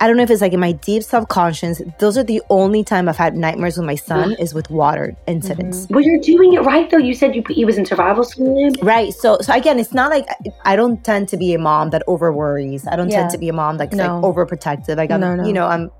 [0.00, 1.80] I don't know if it's like in my deep subconscious.
[1.98, 4.42] Those are the only time I've had nightmares with my son mm-hmm.
[4.42, 5.84] is with water incidents.
[5.84, 5.94] Mm-hmm.
[5.94, 6.98] Well, you're doing it right though.
[6.98, 8.74] You said you he was in survival swim.
[8.82, 9.12] Right.
[9.12, 10.26] So so again, it's not like
[10.64, 12.86] I don't tend to be a mom that over worries.
[12.86, 13.20] I don't Yeah.
[13.20, 14.18] tend to be a mom that's No.
[14.20, 14.96] like overprotective.
[14.96, 15.44] Like I'm No, no.
[15.46, 15.90] you know, I'm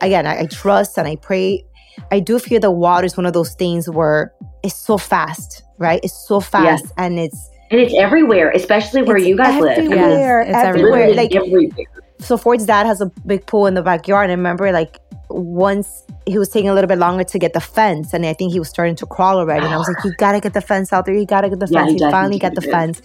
[0.00, 1.64] again, I, I trust and I pray.
[2.10, 4.32] I do feel the water is one of those things where
[4.62, 6.00] it's so fast, right?
[6.02, 9.78] It's so fast and it's And it's everywhere, especially where It's you guys live.
[9.78, 10.92] everywhere, it's everywhere.
[11.08, 11.86] Literally Like everywhere.
[12.24, 14.24] So Ford's dad has a big pool in the backyard.
[14.30, 14.98] And I remember like
[15.30, 18.52] once he was taking a little bit longer to get the fence, and I think
[18.52, 19.64] he was starting to crawl already.
[19.66, 21.14] And I was like, "You gotta get the fence out there.
[21.14, 22.70] You gotta get the Yeah, fence." he he finally got the it.
[22.70, 23.00] fence,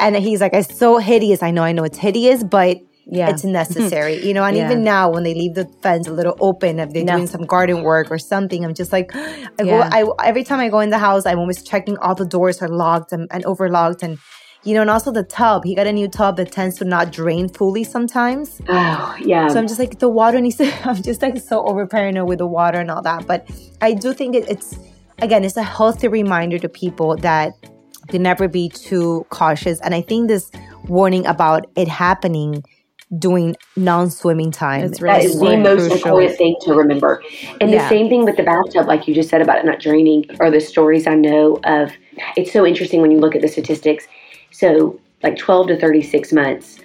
[0.00, 1.42] and he's like, "It's so hideous.
[1.42, 3.30] I know, I know, it's hideous, but." Yeah.
[3.30, 4.66] It's necessary, you know, and Yeah.
[4.66, 7.14] even now when they leave the fence a little open, if they're No.
[7.16, 9.10] doing some garden work or something, I'm just like,
[9.58, 12.24] I go, I every time I go in the house, I'm always checking all the
[12.24, 14.18] doors are locked and, and overlocked, and
[14.64, 15.64] you know, and also the tub.
[15.64, 19.48] He got a new tub that tends to not drain fully sometimes, Oh, yeah.
[19.48, 20.72] so I'm just like the water needs to.
[20.88, 23.26] I'm just like so over paranoid with the water and all that.
[23.26, 23.48] But
[23.80, 24.78] I do think it, it's
[25.18, 27.52] again, it's a healthy reminder to people that
[28.10, 29.80] to never be too cautious.
[29.80, 30.50] And I think this
[30.86, 32.64] warning about it happening
[33.18, 34.84] during non-swimming time.
[34.84, 35.96] It's really that is the most crucial.
[35.96, 37.22] important thing to remember.
[37.60, 37.82] And yeah.
[37.82, 40.50] the same thing with the bathtub, like you just said about it not draining, or
[40.50, 41.92] the stories I know of.
[42.36, 44.06] It's so interesting when you look at the statistics.
[44.52, 46.80] So, like 12 to 36 months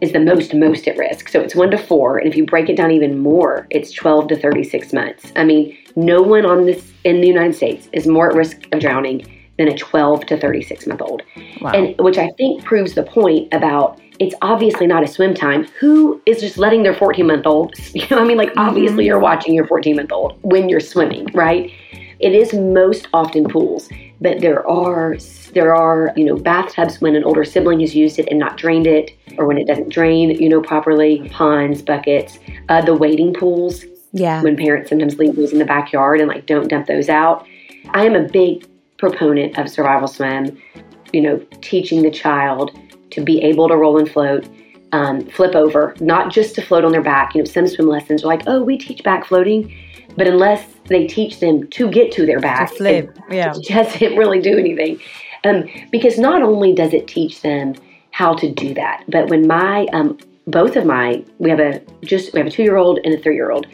[0.00, 1.28] is the most most at risk.
[1.28, 4.28] So it's one to four, and if you break it down even more, it's 12
[4.28, 5.32] to 36 months.
[5.36, 8.80] I mean, no one on this in the United States is more at risk of
[8.80, 9.26] drowning
[9.58, 11.22] than a 12 to 36 month old.
[11.60, 11.72] Wow.
[11.72, 15.64] And which I think proves the point about it's obviously not a swim time.
[15.78, 18.60] Who is just letting their 14 month old, you know, I mean, like, mm-hmm.
[18.60, 21.72] obviously you're watching your 14 month old when you're swimming, right?
[22.20, 23.88] It is most often pools,
[24.20, 25.16] but there are
[25.50, 28.86] there are you know bathtubs when an older sibling has used it and not drained
[28.86, 31.28] it, or when it doesn't drain you know properly.
[31.30, 33.84] Ponds, buckets, uh, the wading pools.
[34.12, 34.42] Yeah.
[34.42, 37.46] When parents sometimes leave those in the backyard and like don't dump those out.
[37.90, 38.66] I am a big
[38.98, 40.58] proponent of survival swim.
[41.12, 42.78] You know, teaching the child
[43.10, 44.46] to be able to roll and float,
[44.92, 47.34] um, flip over, not just to float on their back.
[47.34, 49.74] You know, some swim lessons are like, oh, we teach back floating,
[50.16, 54.16] but unless they teach them to get to their back, to flip, yeah, it doesn't
[54.16, 55.00] really do anything.
[55.44, 57.74] Um, because not only does it teach them
[58.10, 62.32] how to do that, but when my um, both of my we have a just
[62.32, 63.66] we have a two year old and a three year old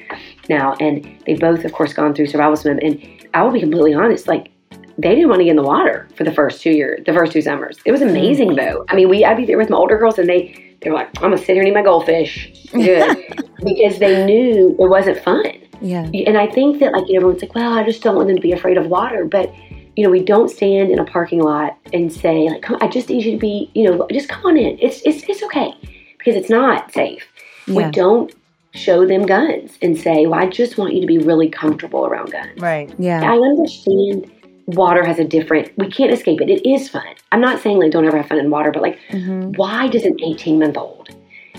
[0.48, 2.78] now, and they both, of course, gone through survival swim.
[2.82, 3.00] And
[3.32, 4.50] I will be completely honest, like
[4.98, 7.32] they didn't want to get in the water for the first two years, the first
[7.32, 7.78] two summers.
[7.84, 8.56] It was amazing mm.
[8.56, 8.84] though.
[8.88, 11.08] I mean, we I'd be there with my older girls, and they they were like,
[11.16, 13.16] "I'm gonna sit here and eat my goldfish," good,
[13.64, 15.44] because they knew it wasn't fun.
[15.80, 16.08] Yeah.
[16.26, 18.36] And I think that like you know, everyone's like, "Well, I just don't want them
[18.36, 19.52] to be afraid of water," but
[19.96, 23.08] you know, we don't stand in a parking lot and say like, "Come, I just
[23.08, 24.78] need you to be," you know, just come on in.
[24.80, 25.74] It's it's it's okay
[26.18, 27.26] because it's not safe.
[27.66, 27.74] Yeah.
[27.74, 28.34] We don't
[28.72, 32.32] show them guns and say, "Well, I just want you to be really comfortable around
[32.32, 32.92] guns." Right.
[32.98, 33.22] Yeah.
[33.22, 34.30] I understand
[34.66, 37.90] water has a different we can't escape it it is fun i'm not saying like
[37.90, 39.52] don't ever have fun in water but like mm-hmm.
[39.56, 41.10] why does an 18 month old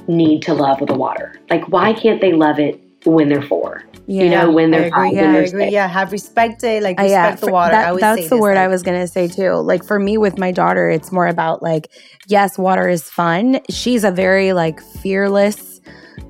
[0.08, 3.84] need to love the water like why can't they love it when they're four.
[4.08, 5.70] Yeah, you know when they're five yeah, I agree.
[5.70, 7.72] yeah have respect it like respect uh, yeah, the water.
[7.72, 9.54] that, that's the word like, i was gonna say too.
[9.54, 11.92] Like for me with my daughter it's more about like
[12.28, 13.62] yes water is fun.
[13.70, 15.75] She's a very like fearless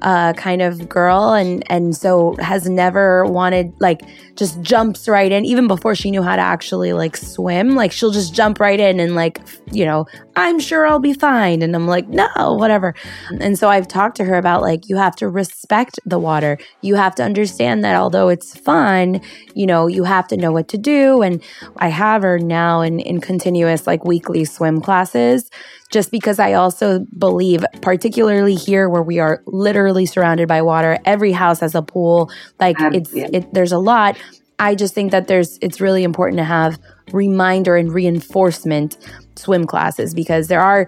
[0.02, 4.02] uh, kind of girl and and so has never wanted like
[4.36, 8.12] just jumps right in even before she knew how to actually like swim like she'll
[8.12, 11.62] just jump right in and like you know i'm sure i'll be fine.
[11.62, 12.94] And i'm like no whatever.
[13.40, 16.58] And so i've talked to her about like you have to respect the water.
[16.82, 19.22] You have to understand that although it's fun
[19.54, 21.22] you know you have to know what to do.
[21.22, 21.42] And
[21.78, 25.50] i have her now in in continuous like weekly swim classes
[25.92, 31.32] just because I also believe, particularly here where we are literally surrounded by water, every
[31.32, 32.32] house has a pool.
[32.60, 33.30] Like um, it's, yeah.
[33.32, 34.18] it, there's a lot.
[34.60, 36.80] I just think that there's, it's really important to have
[37.12, 38.98] reminder and reinforcement
[39.36, 40.88] swim classes because there are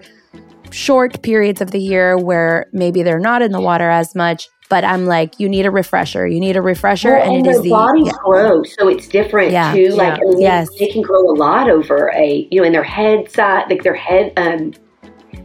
[0.70, 4.48] short periods of the year where maybe they're not in the water as much.
[4.70, 6.26] But I'm like, you need a refresher.
[6.26, 8.12] You need a refresher, well, and, and it is the bodies yeah.
[8.22, 9.88] grow, so it's different yeah, too.
[9.94, 10.38] Like, yeah.
[10.38, 13.70] yes, they, they can grow a lot over a, you know, in their head side,
[13.70, 14.74] like their head, um,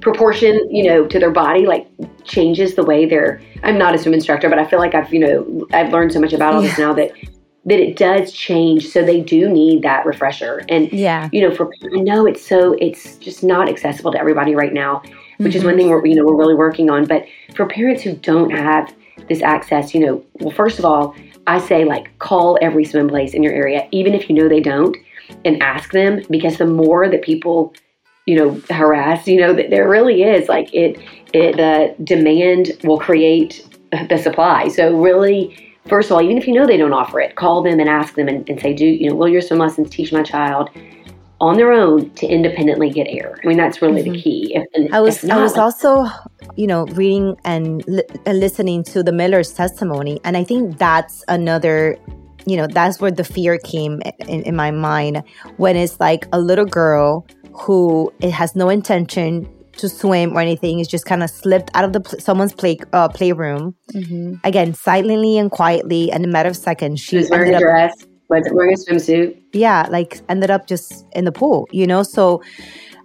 [0.01, 1.87] proportion, you know, to their body, like
[2.23, 3.41] changes the way they're.
[3.63, 6.19] I'm not a swim instructor, but I feel like I've, you know, I've learned so
[6.19, 7.11] much about all this now that
[7.65, 8.89] that it does change.
[8.89, 10.63] So they do need that refresher.
[10.69, 14.55] And yeah, you know, for I know it's so it's just not accessible to everybody
[14.55, 15.01] right now,
[15.37, 15.57] which mm-hmm.
[15.57, 17.05] is one thing we're you know we're really working on.
[17.05, 18.93] But for parents who don't have
[19.29, 21.15] this access, you know, well, first of all,
[21.47, 24.59] I say like call every swim place in your area, even if you know they
[24.59, 24.95] don't,
[25.45, 27.73] and ask them because the more that people
[28.25, 30.97] you know harassed you know that there really is like it
[31.33, 33.67] it the demand will create
[34.09, 34.67] the supply.
[34.69, 37.79] So really first of all even if you know they don't offer it call them
[37.79, 40.23] and ask them and, and say do you know will your swim lessons teach my
[40.23, 40.69] child
[41.41, 43.37] on their own to independently get air?
[43.43, 44.13] I mean that's really mm-hmm.
[44.13, 44.55] the key.
[44.55, 46.05] If, i was not, i was also
[46.55, 51.23] you know reading and, li- and listening to the miller's testimony and i think that's
[51.27, 51.97] another
[52.45, 55.23] you know that's where the fear came in, in my mind
[55.57, 60.79] when it's like a little girl who it has no intention to swim or anything
[60.79, 64.35] is just kind of slipped out of the pl- someone's play uh, playroom mm-hmm.
[64.43, 68.05] again silently and quietly and in a matter of seconds she, was wearing a dress
[68.29, 72.41] was wearing a swimsuit yeah like ended up just in the pool you know so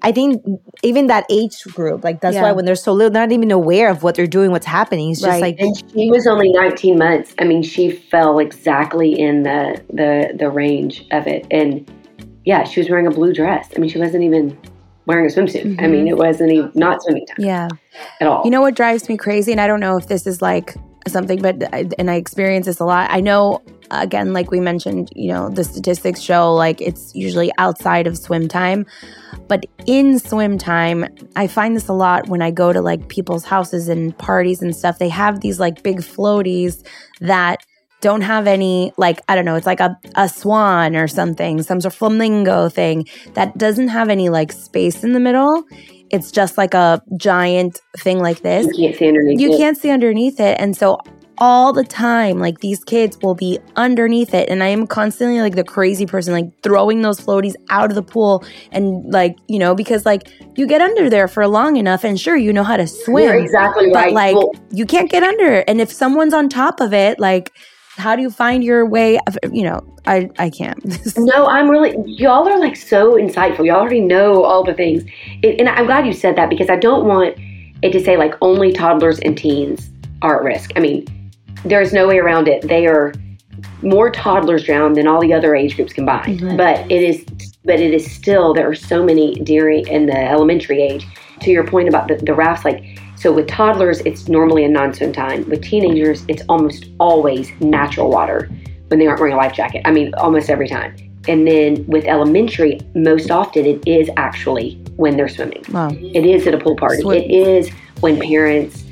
[0.02, 0.44] I think
[0.82, 2.42] even that age group, like that's yeah.
[2.42, 5.10] why when they're so little, they're not even aware of what they're doing, what's happening.
[5.10, 5.42] It's just right.
[5.42, 7.34] like and she was only 19 months.
[7.40, 11.90] I mean, she fell exactly in the the the range of it, and
[12.48, 13.68] yeah, she was wearing a blue dress.
[13.76, 14.58] I mean, she wasn't even
[15.04, 15.64] wearing a swimsuit.
[15.64, 15.84] Mm-hmm.
[15.84, 16.08] I mean, mm-hmm.
[16.08, 17.36] it wasn't even not swimming time.
[17.38, 17.68] Yeah.
[18.22, 18.40] At all.
[18.42, 19.52] You know what drives me crazy?
[19.52, 20.74] And I don't know if this is like
[21.08, 23.10] something, but I, and I experience this a lot.
[23.10, 28.06] I know again, like we mentioned, you know, the statistics show like it's usually outside
[28.06, 28.86] of swim time.
[29.46, 31.04] But in swim time,
[31.36, 34.74] I find this a lot when I go to like people's houses and parties and
[34.74, 34.98] stuff.
[34.98, 36.82] They have these like big floaties
[37.20, 37.60] that
[38.00, 41.80] don't have any like I don't know, it's like a, a swan or something, some
[41.80, 45.64] sort of flamingo thing that doesn't have any like space in the middle.
[46.10, 48.66] It's just like a giant thing like this.
[48.78, 49.58] You can't see underneath You it.
[49.58, 50.56] can't see underneath it.
[50.58, 50.98] And so
[51.40, 54.48] all the time, like these kids will be underneath it.
[54.48, 58.02] And I am constantly like the crazy person, like throwing those floaties out of the
[58.02, 58.44] pool.
[58.72, 62.36] And like, you know, because like you get under there for long enough and sure,
[62.36, 63.24] you know how to swim.
[63.24, 64.12] You're exactly But right.
[64.14, 65.64] like, Well- you can't get under it.
[65.68, 67.52] And if someone's on top of it, like,
[67.98, 69.18] how do you find your way?
[69.26, 70.78] Of, you know, I I can't.
[71.16, 73.66] No, I'm really, y'all are like so insightful.
[73.66, 75.04] Y'all already know all the things.
[75.42, 77.36] It, and I'm glad you said that because I don't want
[77.82, 79.90] it to say like only toddlers and teens
[80.22, 80.70] are at risk.
[80.76, 81.06] I mean,
[81.64, 82.66] there's no way around it.
[82.66, 83.12] They are
[83.82, 86.40] more toddlers drown than all the other age groups combined.
[86.40, 86.56] Mm-hmm.
[86.56, 87.24] But it is,
[87.64, 91.06] but it is still, there are so many during in the elementary age.
[91.40, 94.94] To your point about the, the rafts, like, so with toddlers, it's normally a non
[94.94, 95.48] swim time.
[95.48, 98.48] With teenagers, it's almost always natural water
[98.88, 99.82] when they aren't wearing a life jacket.
[99.84, 100.94] I mean, almost every time.
[101.26, 105.62] And then with elementary, most often it is actually when they're swimming.
[105.70, 105.90] Wow.
[105.90, 107.02] It is at a pool party.
[107.02, 108.84] Swim- It is when parents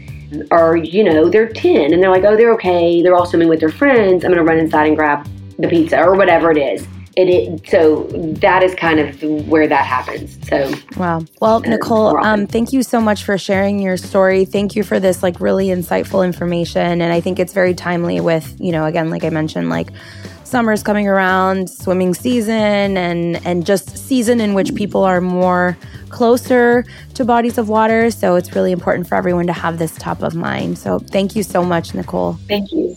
[0.50, 3.00] are, you know, they're 10 and they're like, oh, they're okay.
[3.02, 4.24] They're all swimming with their friends.
[4.24, 5.26] I'm going to run inside and grab
[5.58, 6.86] the pizza or whatever it is.
[7.16, 8.04] It, it so
[8.40, 10.38] that is kind of where that happens.
[10.48, 11.22] So Wow.
[11.40, 14.44] Well, Uh, Nicole, um, thank you so much for sharing your story.
[14.44, 17.00] Thank you for this like really insightful information.
[17.00, 19.88] And I think it's very timely with, you know, again, like I mentioned, like
[20.44, 25.76] summer's coming around, swimming season and and just season in which people are more
[26.08, 28.10] closer to bodies of water.
[28.10, 30.78] So it's really important for everyone to have this top of mind.
[30.78, 32.34] So thank you so much, Nicole.
[32.48, 32.96] thank you.